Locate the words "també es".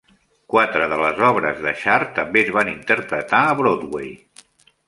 2.21-2.49